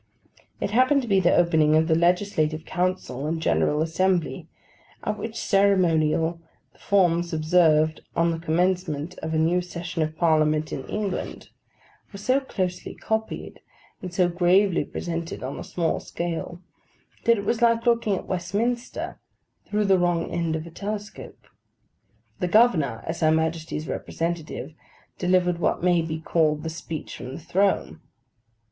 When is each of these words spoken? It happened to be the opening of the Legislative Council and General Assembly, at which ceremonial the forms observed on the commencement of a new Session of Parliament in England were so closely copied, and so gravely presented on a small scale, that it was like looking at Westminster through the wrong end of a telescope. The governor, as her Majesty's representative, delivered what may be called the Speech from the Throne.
It 0.59 0.71
happened 0.71 1.03
to 1.03 1.07
be 1.07 1.19
the 1.19 1.35
opening 1.35 1.75
of 1.75 1.87
the 1.87 1.93
Legislative 1.93 2.65
Council 2.65 3.27
and 3.27 3.39
General 3.39 3.83
Assembly, 3.83 4.47
at 5.03 5.15
which 5.19 5.35
ceremonial 5.37 6.41
the 6.73 6.79
forms 6.79 7.33
observed 7.33 8.01
on 8.15 8.31
the 8.31 8.39
commencement 8.39 9.15
of 9.19 9.31
a 9.31 9.37
new 9.37 9.61
Session 9.61 10.01
of 10.01 10.17
Parliament 10.17 10.73
in 10.73 10.87
England 10.87 11.49
were 12.11 12.17
so 12.17 12.39
closely 12.39 12.95
copied, 12.95 13.59
and 14.01 14.11
so 14.11 14.27
gravely 14.27 14.83
presented 14.83 15.43
on 15.43 15.59
a 15.59 15.63
small 15.63 15.99
scale, 15.99 16.63
that 17.25 17.37
it 17.37 17.45
was 17.45 17.61
like 17.61 17.85
looking 17.85 18.15
at 18.15 18.25
Westminster 18.25 19.19
through 19.67 19.85
the 19.85 19.99
wrong 19.99 20.31
end 20.31 20.55
of 20.55 20.65
a 20.65 20.71
telescope. 20.71 21.45
The 22.39 22.47
governor, 22.47 23.03
as 23.05 23.19
her 23.19 23.29
Majesty's 23.29 23.87
representative, 23.87 24.73
delivered 25.19 25.59
what 25.59 25.83
may 25.83 26.01
be 26.01 26.19
called 26.19 26.63
the 26.63 26.71
Speech 26.71 27.17
from 27.17 27.33
the 27.35 27.39
Throne. 27.39 28.01